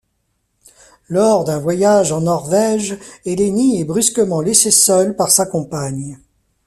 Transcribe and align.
Lors 1.09 1.43
d'un 1.43 1.59
voyage 1.59 2.11
en 2.11 2.21
Norvège, 2.21 2.97
Eleni 3.23 3.79
est 3.79 3.83
brusquement 3.85 4.41
laissé 4.41 4.71
seul 4.71 5.15
par 5.15 5.29
sa 5.29 5.45
compagne. 5.45 6.17